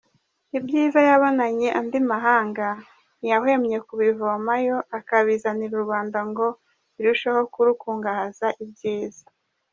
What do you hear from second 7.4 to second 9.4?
kurukungahaza ibyiza.